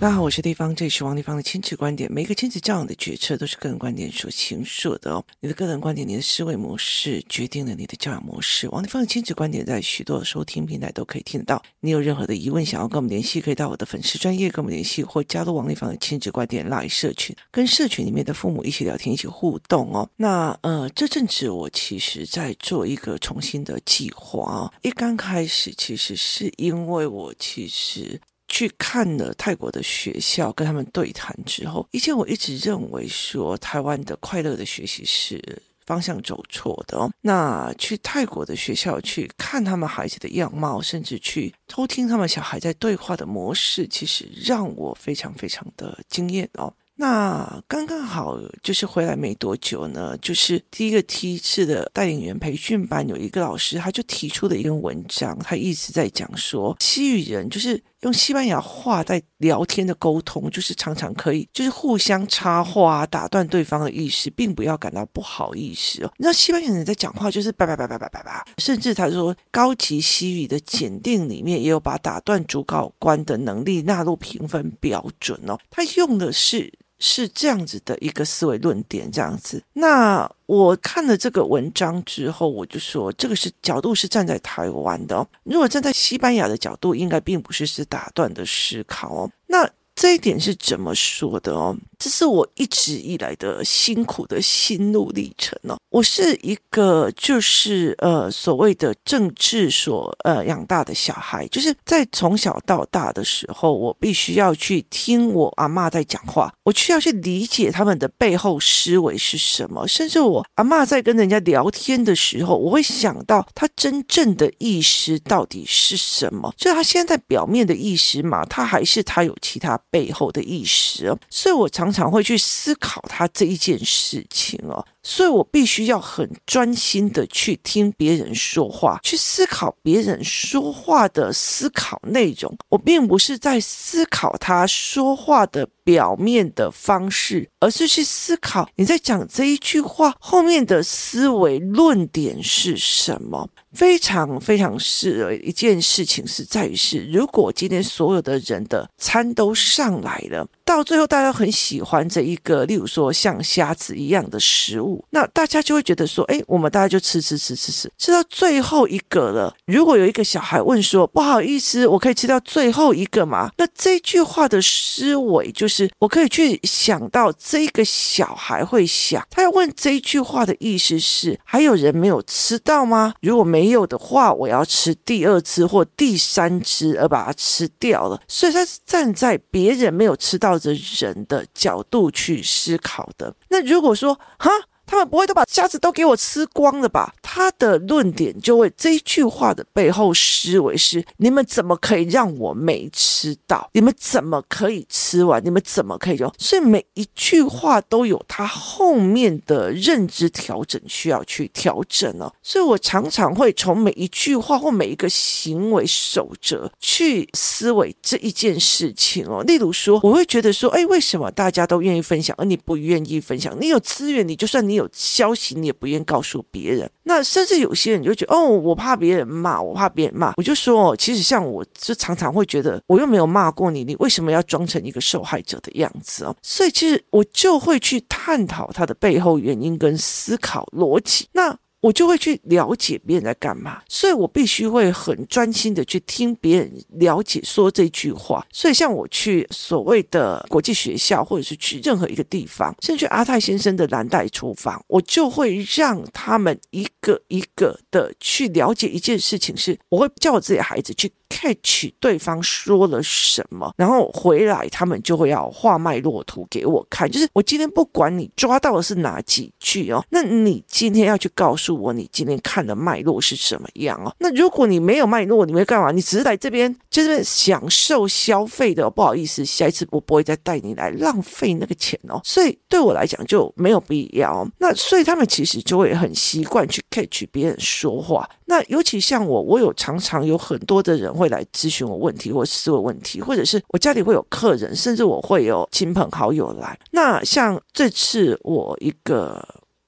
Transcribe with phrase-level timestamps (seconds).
[0.00, 2.12] 大家好，我是地方，这里是王地方的亲子观点。
[2.12, 5.24] 每一个亲子教养的决策都是个人观点所形塑的哦。
[5.40, 8.68] 你的个人观点，你的思维模式，决定了你的教养模式。
[8.68, 11.62] 王地方的亲子观点在许多的收听平台都可以听得到。
[11.80, 20.06] 你有任何的疑问，想要跟我们联系，可以到我的粉丝专业跟我们联系，或加入王地方的亲子观点 LINE 社群，跟社群里面的父母一起聊天，一起互动哦。
[20.16, 24.72] 那呃，这阵子我其实在做一个重新的计划哦。
[24.82, 28.20] 一刚开始，其实是因为我其实。
[28.54, 35.42] 去看了泰国的学校，跟他们对谈之后，以前我一直认为说台湾的快乐的学习是
[35.84, 37.10] 方向走错的哦。
[37.20, 46.72] 那去泰国的学校去看他们孩子的样貌，甚至去偷听他们小孩在对话的模式，其实让我非常非常的惊艳哦。
[46.96, 66.12] 那刚刚好就是回来没多久呢，就是第一个梯次的带领员培训班有一个老师，他就提出了一篇文章，他一直在讲说西语人就是用西班牙话在聊天的沟通，就是常常可以就是互相插话打断对方的意思，并不要感到不好意思哦。
[66.18, 76.72] 你知道西班牙人在讲话就是叭叭叭叭叭叭叭，甚至他说高级西语的检定里面也有把打断主考官的能力纳入评分标准哦，他用的是。
[77.04, 79.62] 是这样子的一个思维论点，这样子。
[79.74, 85.26] 那我看了这个文章之后，我就说，这个是角度是站在台湾的哦。
[85.42, 89.30] 如果站在西班牙的角度，应该并不是是打断的思考哦。
[89.46, 91.76] 那这一点是怎么说的哦？
[91.98, 95.76] 这是我一直以来的辛苦的心路历程哦。
[95.88, 109.86] 我是一个就是呃所谓的政治所呃养大的小孩，就是在从小到大的时候，我必须要去听我阿嬷在讲话，我需要去理解他们的背后思维是什么。
[109.86, 116.52] 甚至我阿嬷在跟人家聊天的时候，我会想到他真正的意思到底是什么？
[116.56, 121.16] 就他现在表面的意思嘛，他还是他有其他背后的意识。
[121.30, 124.84] 所以我常常会去思考他这一件事情哦。
[125.04, 132.56] 所以我必须要很专心的去听别人说话，去思考别人说话的思考内容。
[132.70, 143.48] 我并不是在思考他说话的表面的方式，而是去思考你在讲这一句话后面的思维论点是什么。
[143.72, 159.52] 非常非常是一件事情是在于是，如果今天所有的人的餐都上来了，到最后大家很喜欢这一个，例如说像虾子一样的食物，那大家就会觉得说，哎，我们大家就吃吃吃吃吃，吃到最后一个了。
[159.66, 163.50] 如果有一个小孩问说，不好意思，我可以吃到最后一个吗？
[163.58, 173.14] 那这句话的思维就是，我可以去想到这个小孩会想，他要问这句话的意思是，还有人没有吃到吗？
[173.20, 173.64] 如果没。
[173.64, 178.20] 没有的话，我要吃第二只或第三只，而把它吃掉了。
[178.28, 183.34] 所以他是站在别人没有吃到的人的角度去思考的。
[183.48, 184.50] 那如果说，哈？
[184.86, 187.14] 他们不会都把虾子都给我吃光了吧？
[187.22, 193.68] 他的论点就会这一句话的背后思维是：你们怎么可以让我没吃到？
[193.72, 195.42] 你们怎么可以吃完？
[195.44, 196.32] 你们怎么可以用？
[196.38, 202.32] 所以每一句话都有他后面的认知调整需要去调整哦。
[202.42, 209.42] 所以我常常会从每一句话或每一个行为守则去思维这一件事情哦。
[209.44, 213.56] 例如说，我会觉得说：哎，为什么大家都愿意分享，而你不愿意分享？
[213.58, 214.73] 你有资源，你就算你。
[214.74, 226.36] 有消息你也不愿告诉别人，那甚至有些人就觉得哦，我怕别人骂，我怕别人骂，我就说哦，其实像我就常常会觉得，我又没有骂过你，你为什么要装成一个受害者的样子哦？
[226.42, 231.26] 所以其实我就会去探讨他的背后原因跟思考逻辑。
[231.32, 231.56] 那。
[231.84, 238.46] 我就会去了解别人在干嘛，所以我必须会很专心的去听别人了解说这句话。
[238.50, 251.12] 所以像我去所谓的国际学校，或者是去任何一个地方，甚至阿泰先生的蓝带厨房，我就会让他们一个一个的去了解一件事情，是我会叫我自己的孩子去。
[251.34, 257.10] Catch 对方说了什么，然后回来他们就会要画脉络图给我看。
[257.10, 264.14] 就是我今天不管你抓到的是哪几句哦，那你今天要去告诉我你今天看的脉络是什么样哦。
[264.18, 265.90] 那如果你没有脉络，你会干嘛？
[265.90, 272.20] 你只是来这边就是享受消费的，不好意思，下一次我不会再带你来浪费那个钱哦。
[272.22, 274.46] 所以对我来讲就没有必要。
[274.58, 278.28] 那所以他们其实就会很习惯去 catch 别人说话。
[278.46, 286.78] 那尤其像我，我有常常有很多的人会会来咨询我问题或思维问题，或者是我家里会有客人，甚至我会有亲朋好友来。
[286.90, 289.42] 那像这次我一个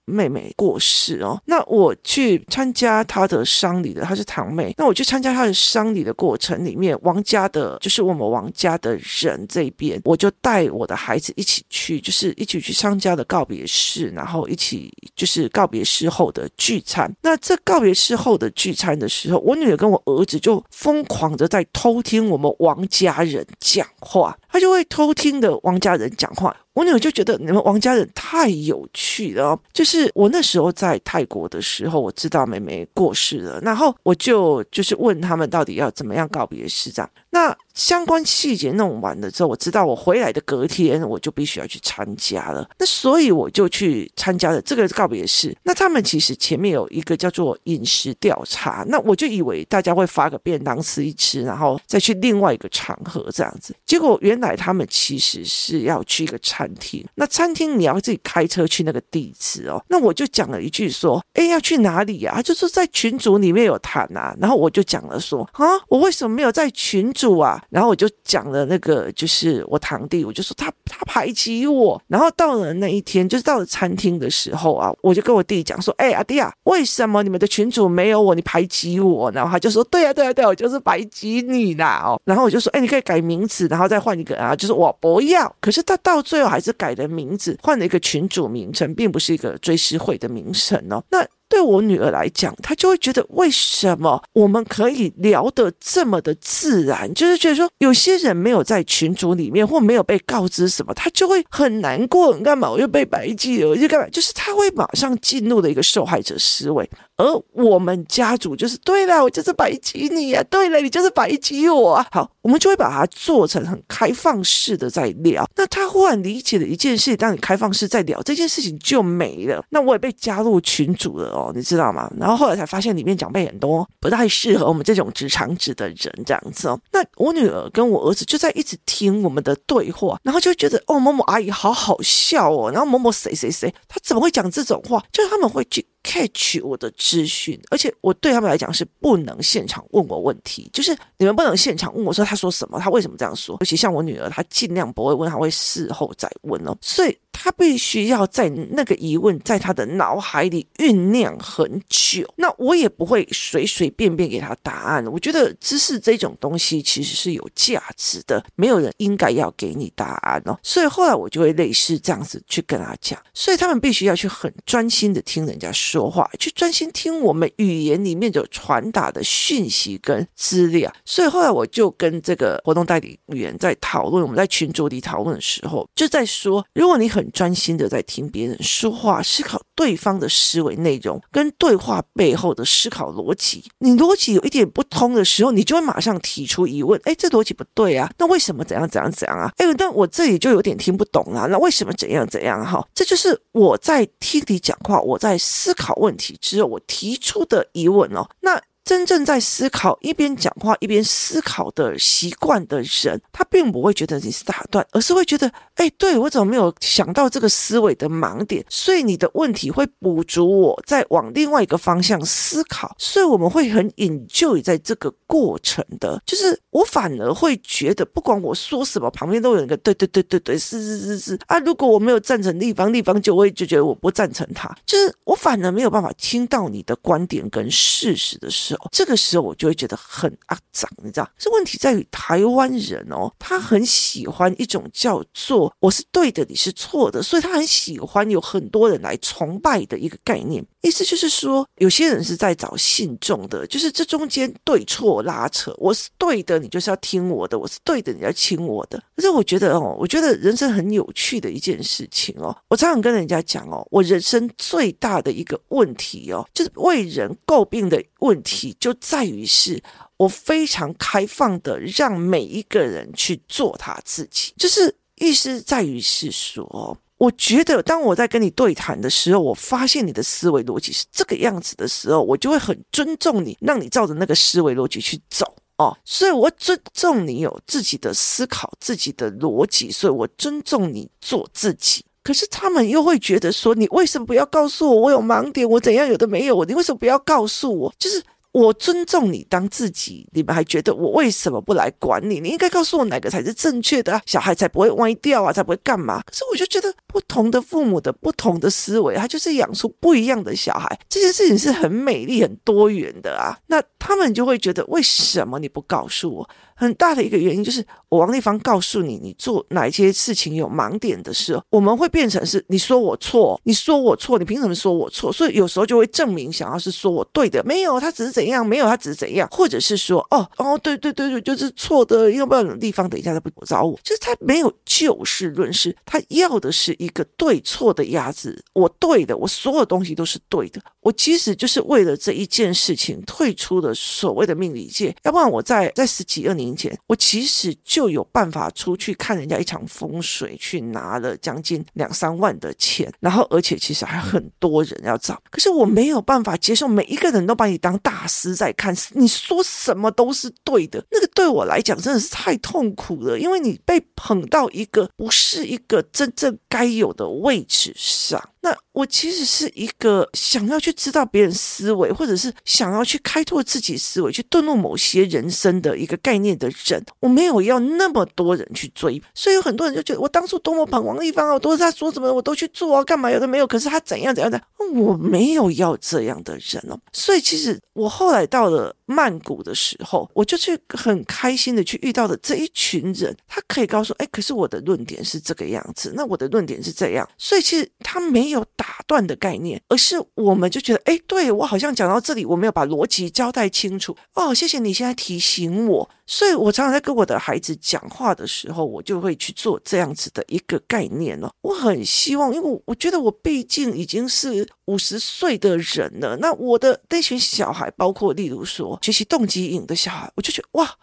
[0.06, 17.12] 妹妹过世哦，那我去参加她的丧礼的，她是堂妹，那我去参加她的丧礼的过程里面，王家的，就是我们王家的人这边，我就带我的孩子一起去，就是一起去参加的告别式，然后一起就是告别式后的聚餐。
[17.22, 26.56] 那这告别式后的聚餐的时候，我女儿跟我儿子就疯狂的在偷听我们王家人讲话，他就会偷听的王家人讲话。
[26.76, 37.08] 我女儿就觉得你们王家人太有趣了，就是我那时候在泰国的时候，我知道妹妹过世了，然后我就就是问他们到底要怎么样告别师长。
[37.36, 45.54] 那相关细节弄完了之后，我知道我回来的隔天我就必须要去参加了，那所以我就去参加了这个告别式。
[45.62, 53.76] 那他们其实前面有一个叫做饮食调查，那我就以为大家会发个便当吃一吃，然后再去另外一个场合这样子。
[53.84, 59.84] 结果原来他们其实是要去一个餐厅，那餐厅你要自己开车去那个地址哦。
[59.90, 62.40] 那我就讲了一句说，哎，要去哪里呀？
[62.40, 64.34] 就是在群组里面有谈啊。
[64.40, 67.62] 然后我就讲了说，啊，我为什么没有在群组啊？
[67.70, 72.00] 然后我就讲了那个，就是我堂弟，我就说他他排挤我。
[72.08, 78.34] 然后到了那一天，就是到了餐厅的时候啊，我就跟我弟讲说，哎，阿弟啊，为什么你们的群主没有我？
[78.34, 79.30] 你排挤我？
[79.32, 82.02] 然后他就说，对呀，对呀，对，我就是排挤你啦。
[82.04, 85.54] 哦，然后我就说，哎，你可以改名字，然后再换一个啊，就是我不要。
[85.60, 91.02] 可是他到最后还是改了名字，换了一个群主名称，并不是一个追思会的名称哦。
[91.10, 91.26] 那。
[91.48, 97.12] 对我女儿来讲，她就会觉得为什么我们可以聊得这么的自然？
[97.14, 102.36] 就是觉得说有些人没有在群组里面，或没有被告知什么，她就会很难过。
[102.36, 102.70] 你干嘛？
[102.70, 104.08] 我又被白记了，我就干嘛？
[104.08, 106.88] 就是她会马上进入的一个受害者思维。
[107.16, 112.06] 而我们家族就是对了，我就是白起你呀、啊，对了，你就是白起我啊。
[112.10, 115.48] 好，我们就会把它做成很开放式的在聊。
[115.56, 119.64] 那他忽然理解了一件事，当你开放式在聊这件事情就没了。
[119.70, 122.10] 那我也被加入群组了哦，你知道吗？
[122.18, 126.78] 然后后来才发现里面长辈很多，不太适合我们这种直肠子的人这样子哦。
[126.92, 135.02] 那我女儿跟我儿子就在一直听我们的对话，然后就觉得哦，某某阿姨好好笑哦，然后某某谁谁谁，他怎么会讲这种话？
[135.10, 135.86] 就是他们会去。
[136.06, 143.56] catch 我的资讯，而且我对他们来讲是不能现场问我问题，就是你们不能现场问我说他说什么，他为什么这样说。
[143.60, 147.16] 尤其像我女儿，她尽量不会问，她会事后再问哦，所以。
[147.38, 155.06] 他必须要在那个疑问在他的脑海里酝酿很久，那我也不会随随便便给他答案。
[155.06, 160.58] 我觉得知识这种东西其实是有价值的，没有人应该要给你答案哦。
[160.62, 170.92] 所以后来我就会类似这样子去跟他讲，所以他们必须要去很专心的听人家说话，去专心听我们语言里面有传达的讯息跟资料。
[171.04, 183.64] 所以后来我就跟这个活动代理员在讨论，我们在群组里讨论的时候，就在说，如果你很专心的在听别人说话，思考对方的思维内容跟对话背后的思考逻辑。
[183.78, 188.10] 你逻辑有一点不通的时候，你就会马上提出疑问：哎，这逻辑不对啊！
[188.18, 189.52] 那为什么怎样怎样怎样啊？
[189.56, 191.46] 哎，但我这里就有点听不懂啊。
[191.50, 192.64] 那为什么怎样怎样？
[192.64, 198.28] 哈，这就是我在听你讲话，我在思考问题之后，我提出的疑问哦。
[198.40, 198.60] 那。
[198.86, 208.64] 真正在思考，一边讲话一边思考的习惯的人，他并不会觉得你是打断，而是会觉得，哎，对，我怎么没有想到这个思维的盲点？
[208.68, 216.22] 所以你的问题会补足我再往另外一个方向思考，所以我们会很引咎于在这个过程的。
[216.24, 221.58] 就是我反而会觉得，不管我说什么，旁边都有一个对对对对对，是是是是啊。
[221.58, 228.75] 如果我没有赞成立方，立方就会就觉得我不赞成他，就是我反而没有办法听到你的观点跟事实的时候。
[228.90, 231.30] 这个时候我就会觉得很啊脏，你知道？
[231.38, 240.64] 这问题在于台湾人哦，他很喜欢一种叫做“我是对的，你是错的”，所以他很喜欢有很多人来崇拜的一个概念。
[240.86, 249.02] 意思就是说，有些人是在找信众的，就是这中间对错拉扯，我是对的，你就是要听我的；我是对的，你要听我的。
[249.16, 258.76] 可是我觉得哦，我觉得人生很有趣的一件事情哦，我常常跟人家讲哦，我人生最大的一个问题哦，就是为人诟病的问题。
[258.78, 259.82] 就在于是
[260.16, 275.46] 我非常开放的让每一个人去做他自己，就是意思在于是说，我觉得当我在跟你对谈的时候，我发现你的思维逻辑是这个样子的时候，我就会很尊重你，让你照着那个思维逻辑去走
[275.78, 275.96] 哦。
[276.04, 282.04] 所以我尊重你有自己的思考、自己的逻辑，所以我尊重你做自己。
[282.22, 286.64] 可是他们又会觉得说，你为什么不要告诉我我有盲点，我怎样有的没有？
[286.64, 287.94] 你为什么不要告诉我？
[287.98, 288.22] 就是。
[288.56, 292.40] 我尊重你当自己，你们还觉得我为什么不来管你？
[292.40, 296.22] 你应该告诉我哪个才是正确的啊，小孩才不会歪掉啊，才不会干嘛？
[296.24, 303.58] 可是我就觉得不同的父母的不同的思维，他就是养出不一样的小孩，这件事情是很美丽、很多元的啊。
[303.66, 306.50] 那他们就会觉得，为什么你不告诉我？
[306.78, 315.32] 很大的一个原因就是，我王丽芳告诉你，你做哪一些事情有盲点的时候，我们会变成是你说我错，你说我错，你凭什么说我错？
[315.32, 323.98] 所以有时候就会证明，想要是说我对的，没有，他只是怎样，没有，他只是怎样，或者是说，哦哦，对对对对，就是错的，要不要丽芳等一下他不找我？
[324.04, 328.62] 就是他没有就事论事，他要的是一个对错的压制。
[328.74, 330.80] 我对的，我所有东西都是对的。
[331.00, 336.65] 我其实就是为了这一件事情退出了所谓的命理界，要不然我在在十几二年。
[336.66, 358.50] 年前，我其实就有办法出去看人家一场风水，去拿了将近两三万的钱，然后而且其实还很多人要找，可是我没有办法接受每一个人都把你当大师在看，你说什么都是对的，那个对我来讲真的是太痛苦了，因为你被捧到一个不是一个真正该有的位置上。
[358.66, 367.00] 那我其实是一个想要去知道别人思维，或者是想要去开拓自己思维，去顿入某些人生的一个概念的人。
[367.20, 373.66] 我没有要那么多人去追，所以有很多人就觉得我当初多么捧王丽芳啊，我都是他说什么我都去做啊，干嘛有的没有。
[373.68, 374.60] 可是他怎样怎样的，
[374.92, 376.98] 我没有要这样的人哦。
[377.12, 387.28] 所以其实我后来到了曼谷的时候，我就去很开心的去遇到的这一群人，他可以告诉哎，可是我的论点是这个样子，那我的论点是这样。
[387.38, 388.55] 所以其实他没有。
[388.56, 394.16] 有打断的概念，而是我们就觉得，哎，对，我好像讲到这里，我没有把逻辑交代清楚。
[394.34, 396.10] 哦，谢谢你现在提醒我。
[396.26, 401.52] 所以我常常在跟我的孩子讲话的时候，我就会去做这样子的一个概念了。
[401.60, 410.96] 我很希望，因为我觉得我毕竟已经是五十岁的人了，那我的那群小孩，包括例如说学习动机引的小孩，我就觉得哇。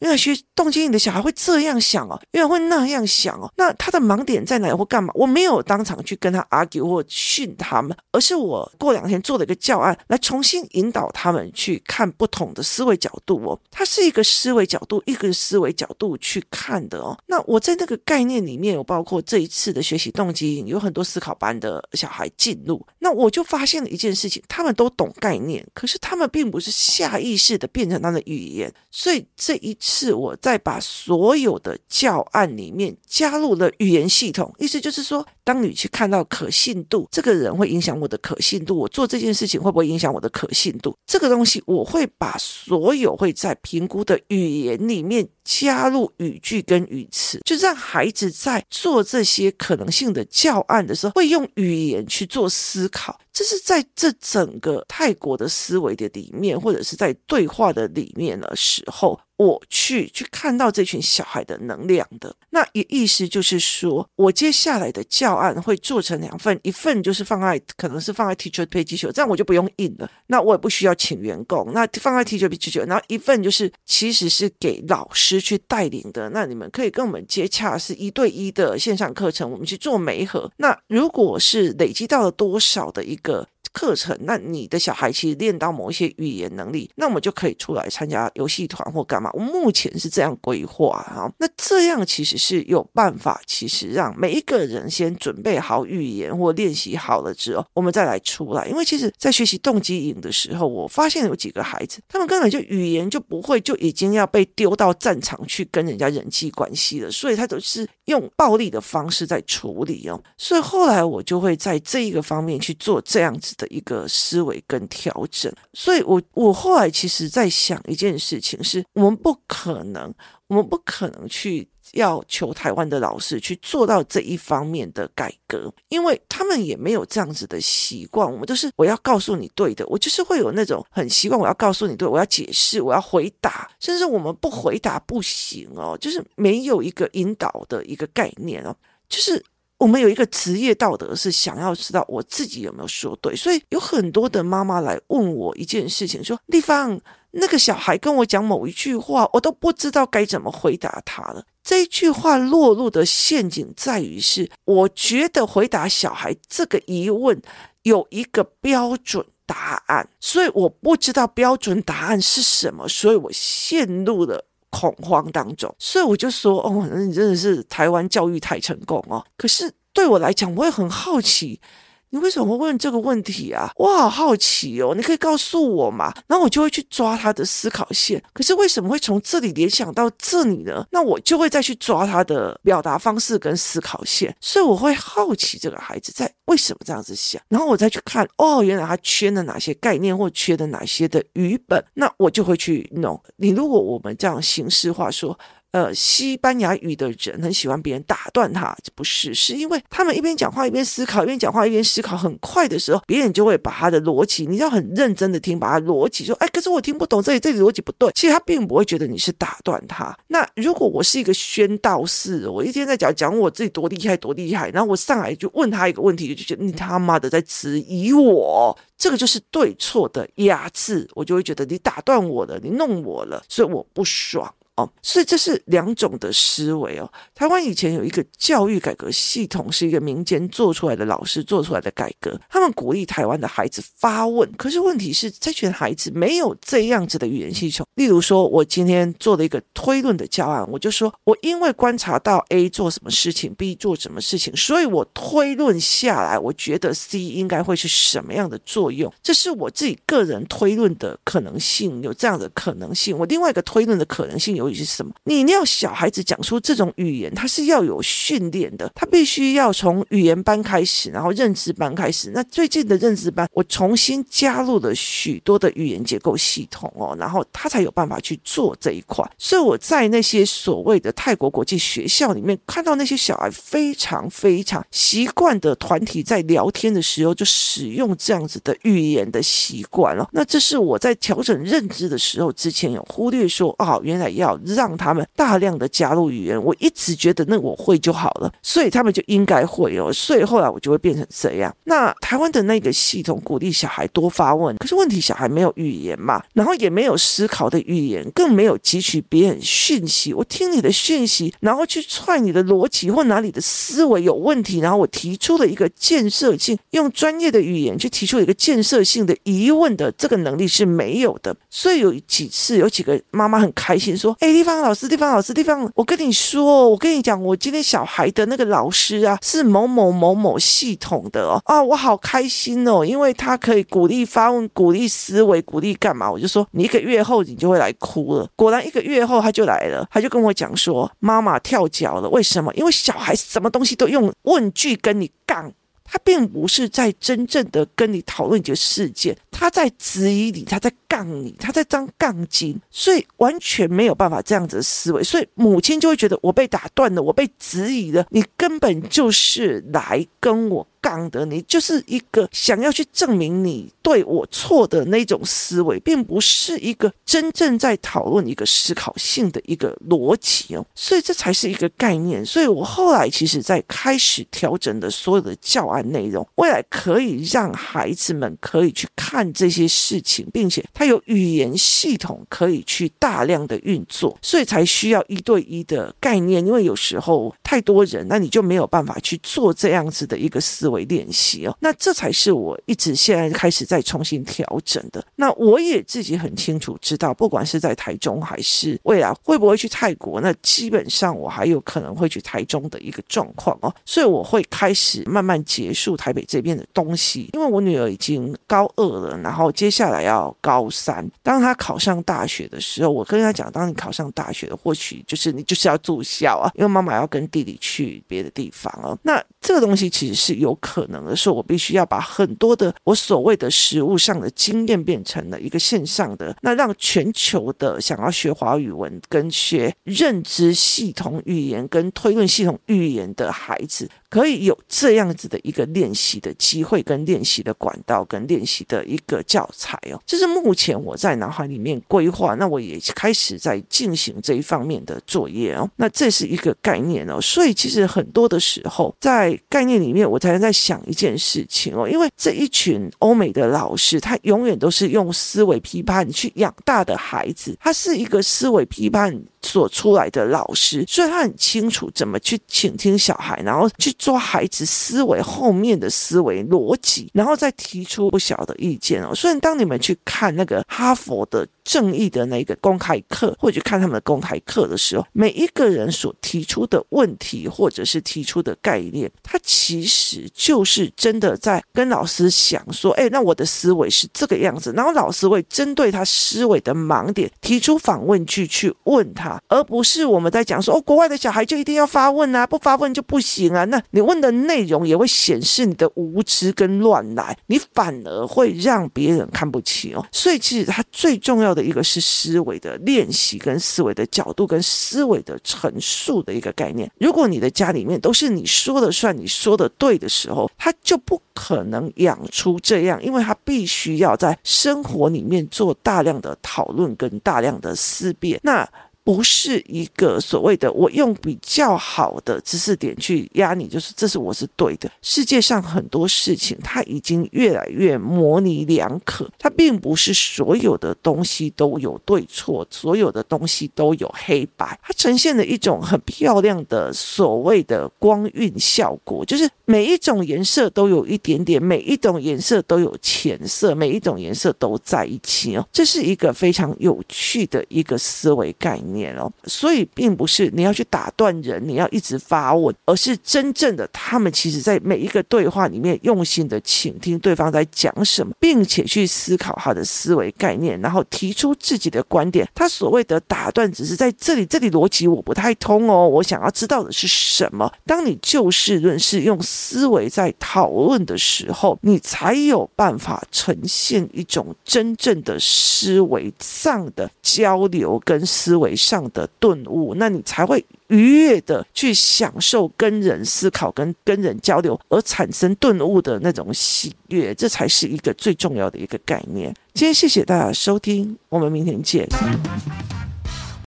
[0.00, 3.50] 原来学动机，你的小孩会这样想哦，原来会那样想哦。
[3.56, 5.10] 那他的盲点在哪里或干嘛？
[5.14, 13.58] 我没有当场去跟他 argue 或训他们，而是我过两天做了一个教案，来重新引导他们去看不同的思维角度哦。
[13.70, 17.16] 它是一个思维角度，一个思维角度去看的哦。
[17.26, 29.74] 那我在那个概念里面有包括这一次的学习动机，有很多思考班的小孩进入，那我就发现了一件事情，他们都懂概念，可是他们并不是下意识的变成他的语言，所以这一。
[29.88, 40.96] 是我在把所有的教案里面加入了语言系统，意思就是说，当你去看到可信度，这个人会影响我的可信度，我做这件事情会不会影响我的可信度？
[41.06, 53.18] 这个东西我会把所有会在评估的语言里面加入语句跟语词，就让孩子在做这些可能性的教案的时候，会用语言去做思考。
[53.32, 62.34] 这是在这整个泰国的思维的里面，或者是在对话的里面的时候，我去去看到这群小孩的能量的。
[62.48, 80.50] 那也意思就是说，我接下来的教案会做成两份，一份就是放在可能是放在 Teacher Page 这样我就不用印了，那我也不需要请员工，那放在 Teacher Page 然后一份就是其实是给老师去带领的，那你们可以跟我们接洽，是一对一的线上课程，我们去做媒合。
[80.58, 83.46] 那如果是累积到了多少的一个
[83.76, 89.30] 课程，那你的小孩其实练到某一些语言能力，那我们就可以出来参加游戏团或干嘛。
[89.34, 98.66] 我目前是这样规划啊，那这样其实是有办法，其实让每一个人先准备好语言或练习好了之后，我们再来出来。
[98.66, 110.18] 因为其实，在学习动机营的时候，我发现有几个孩子，他们根本就语言就不会，就已经要被丢到战场去跟人家人际关系了，所以他都是用暴力的方式在处理哦。
[110.38, 113.65] 所以后来我就会在这一个方面去做这样子的。
[113.68, 120.12] 一个思维跟调整，所以我我后来其实在想一件事情是，我们不可能，
[120.46, 128.30] 我们不可能去要求台湾的老师去做到这一方面的改革，因为他们也没有这样子的习惯。
[128.30, 138.74] 我们都是我要告诉你对的，我就是会有那种很习惯，我要告诉你对，我要解释，我要回答，甚至我们不回答不行哦，就是没有一个引导的一个概念哦，
[139.08, 139.44] 就是。
[139.78, 146.98] 我们有一个职业道德，是想要知道我自己有没有说对，所以有很多的妈妈来问我一件事情，说丽芳，
[147.32, 151.44] 那个小孩跟我讲某一句话，我都不知道该怎么回答他了。
[151.62, 157.42] 这一句话落入的陷阱在于是，我觉得回答小孩这个疑问
[157.82, 164.46] 有一个标准答案，所以我不知道标准答案是什么，所以我陷入了。
[164.70, 169.24] 恐慌当中，所以我就说，哦，你真的是台湾教育太成功哦。
[169.36, 171.60] 可是对我来讲，我也很好奇，
[172.10, 173.70] 你为什么会问这个问题啊？
[173.76, 176.12] 我好好奇哦，你可以告诉我嘛？
[176.26, 178.22] 然后我就会去抓他的思考线。
[178.32, 180.86] 可是为什么会从这里联想到这里呢？
[180.90, 184.34] 那我就会再去抓他的表达方式跟思考线。
[184.40, 193.20] 所以我会好奇这个孩子在为什么这样子想，然后我再去看哦，原来他缺了哪些概念或缺了哪些的语本，那我就会去弄。
[193.36, 195.38] 你如果我们这样形式化说。
[195.76, 208.10] 呃，西班牙语的人很喜欢别人打断他，不是，是因为他们一边讲话一边思考，一边讲话一边思考，很快的时候，别人就会把他的逻辑，你要很认真的听，把他逻辑说，哎，可是我听不懂这里，这里逻辑不对。
[208.14, 210.16] 其实他并不会觉得你是打断他。
[210.28, 224.50] 那如果我是一个宣道士，我一天在讲讲我自己多厉害多厉害，然后我上来就问他一个问题，就觉得你他妈的在质疑我，这个就是对错的压制，我就会觉得你打断我了，你弄我了，所以我不爽。
[224.76, 227.10] 哦，所以这是两种的思维哦。
[227.34, 234.50] 台湾以前有一个教育改革系统，是一个民间做出来的老师做出来的改革，他们鼓励台湾的孩子发问。
[234.52, 237.86] 可是问题是，这群孩子没有这样子的语言系统。
[237.94, 249.10] 例如说，我今天做了一个推论的教案，我就说我因为观察到 A 做什么事情，B 做什么事情，所以我推论下来，我觉得 C 应该会是什么样的作用。
[249.22, 253.16] 这是我自己个人推论的可能性，有这样的可能性。
[253.16, 254.65] 我另外一个推论的可能性有。
[254.74, 255.12] 是什么？
[255.24, 262.30] 你要小孩子讲出这种语言，他是要有训练的，他必须要从语言班开始，然后认知班开始。
[262.34, 269.24] 那最近的认知班，我重新加入了许多的语言结构系统哦，然后他才有办法去做这一块。
[269.38, 280.28] 所以我在那些所谓的泰国国际学校里面，看到那些小孩非常非常习惯的团体在聊天的时候，就使用这样子的语言的习惯了。
[280.32, 284.55] 那这是我在调整认知的时候，之前有忽略说，哦，原来要。
[284.64, 291.74] 让他们大量的加入语言，我一直觉得那我会就好了，所以他们就应该会哦，所以后来我就会变成这样。
[291.84, 300.32] 那台湾的那个系统鼓励小孩多发问，可是问题小孩没有语言嘛，然后也没有思考的语言，更没有汲取别人讯息。
[300.32, 311.54] 我听你的讯息，然后去踹你的逻辑或哪里的思维有问题，然后我提出了一个建设性，用专业的语言去提出一个建设性的疑问的这个能力是没有的。
[311.70, 326.30] 所以有几次有几个妈妈很开心说：“。”地方老师，地方老师，地方，我跟你说，我跟你讲，我今天小孩的那个老师啊，是某某某某系统的哦，啊，我好开心哦，因为他可以鼓励发问、鼓励思维、鼓励干嘛？
[326.30, 328.48] 我就说，你一个月后你就会来哭了。
[328.56, 332.72] 果然一个月后他就来了，他就跟我讲说，妈妈跳脚了，为什么？
[332.74, 335.72] 因为小孩什么东西都用问句跟你杠。
[336.06, 350.86] 他并不是在真正的跟你讨论你的事件，他在质疑你，他在杠你，他在当杠精，所以完全没有办法这样子的思维，所以母亲就会觉得我被打断了，我被质疑了，你根本就是来跟我。
[351.06, 362.44] 讲的你就是一个想要去证明你对我错的那种思维，并不是一个真正在讨论一个思考性的一个逻辑哦，所以这才是一个概念。
[362.44, 376.66] 所以我后来其实在开始调整的所有的教案内容，未来可以让孩子们可以去看这些事情，并且他有语言系统可以去大量的运作，所以才需要一对一的概念。
[376.66, 380.95] 因为有时候太多人，那你就没有办法去做这样子的一个思维。
[380.96, 385.24] 为练习哦，那这才是我一直现在开始在重新调整的。
[385.36, 393.94] 那我也自己很清楚知道，不管是在台中还是未来会不会去泰国，那基本上我还有可能会去台中的一个状况哦。
[394.06, 401.28] 所以我会开始慢慢结束台北这边的东西，因为我女儿已经高二了，然后接下来要高三。
[401.42, 409.18] 当她考上大学的时候，我跟她讲，当你考上大学，或许就是你就是要住校啊，因为妈妈要跟弟弟去别的地方哦。
[409.22, 410.75] 那这个东西其实是有。
[410.76, 424.08] 可能的时候，我必须要把很多的我所谓的实物上的经验变成了一个线上的，那让全球的想要学华语文跟学认知系统语言跟推论系统语言的孩子。
[424.28, 435.88] 可以有这样子的一个练习的机会，跟练习的管道，跟练习的一个教材哦，这是目前我在脑海里面规划，那我也开始在进行这一方面的作业哦。
[435.96, 454.12] 那这是一个概念哦，所以其实很多的时候，在概念里面，我才在在想一件事情哦，因为这一群欧美的老师，他永远都是用思维批判去养大的孩子，他是一个思维批判所出来的老师，所以他很清楚怎么去倾听小孩，然后去。
[454.18, 459.32] 抓孩子思维后面的思维逻辑，然后再提出不小的意见哦。
[459.32, 461.64] 所以当你们去看那个哈佛的。
[461.86, 490.26] 正义的那个公开课，或者看他们的公开课的时候，每一个人所提出的问题或者是提出的概念，他其实就是真的在跟老师想说，哎，那我的思维是这个样子，然后老师会针对他思维的盲点提出反问句去问他，而不是我们在讲说，哦，国外的小孩就一定要发问啊，不发问就不行啊，那你问的内容也会显示你的无知跟乱来，你反而会让别人看不起哦。
[490.32, 497.08] 所以其实他最重要的一个是思维的练习跟思维的角度跟思维的陈述的一个概念。
[497.20, 508.58] 如果你的家里面都是你说的算，你说的对的时候，他就不可能养出这样，因为他必须要在生活里面做大量的讨论跟大量的思辨。
[508.62, 508.88] 那。
[509.26, 515.10] 不是一个所谓的我用比较好的知识点去压你，就是这是我是对的。
[515.20, 539.15] 世界上很多事情，它已经越来越模棱两可，它并不是所有的东西都有对错，所有的东西都有黑白，它呈现了一种很漂亮的所谓的光晕效果，就是每一种颜色都有一点点，每一种颜色都有浅色，每一种颜色都在一起哦，这是一个非常有趣的一个思维概念。
[539.64, 552.68] 所以并不是你要去打断人，你要一直发问，而是真正的他们其实在每一个对话里面用心的倾听对方在讲什么，并且去思考他的思维概念，然后提出自己的观点。
[552.74, 557.92] 他所谓的打断，只是在这里，这里逻辑我不太通哦，我想要知道的是什么。
[558.04, 579.72] 当你就事论事，用思维在讨论的时候，你才有办法呈现一种真正的思维上的交流跟思维上的顿悟，那你才会愉悦的去享受跟人思考、跟跟人交流而产生顿悟的那种喜悦，这才是一个最重要的一个概念。
[579.94, 582.28] 今天谢谢大家收听，我们明天见。